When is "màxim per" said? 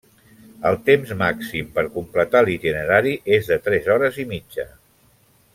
1.19-1.83